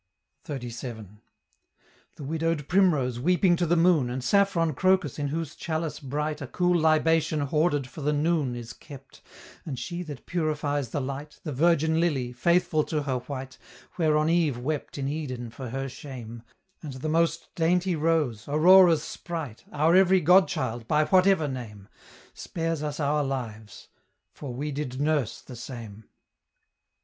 [0.49, 1.21] XXXVII.
[2.15, 6.47] "The widow'd primrose weeping to the moon And saffron crocus in whose chalice bright A
[6.47, 9.21] cool libation hoarded for the noon Is kept
[9.63, 13.59] and she that purifies the light, The virgin lily, faithful to her white,
[13.99, 16.41] Whereon Eve wept in Eden for her shame;
[16.81, 21.87] And the most dainty rose, Aurora's spright, Our every godchild, by whatever name
[22.33, 23.89] Spares us our lives,
[24.33, 26.05] for we did nurse the same!"